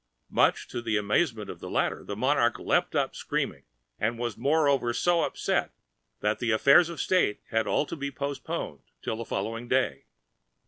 Much 0.31 0.67
to 0.67 0.81
the 0.81 0.97
amazement 0.97 1.47
of 1.47 1.59
the 1.59 1.69
latter, 1.69 2.03
the 2.03 2.15
monarch 2.15 2.57
leapt 2.57 2.95
up 2.95 3.15
screaming, 3.15 3.65
and 3.99 4.17
was 4.17 4.35
moreover 4.35 4.93
so 4.93 5.21
upset, 5.21 5.73
that 6.21 6.39
the 6.39 6.49
affairs 6.49 6.89
of 6.89 6.99
state 6.99 7.39
had 7.51 7.67
all 7.67 7.85
to 7.85 7.95
be 7.95 8.09
postponed 8.09 8.81
till 9.03 9.17
the 9.17 9.23
following 9.23 9.67
day. 9.67 10.05